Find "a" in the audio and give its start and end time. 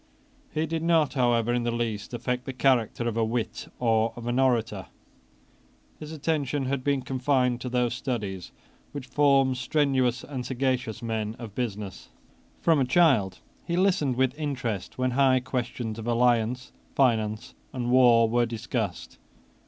3.17-3.23, 12.79-12.85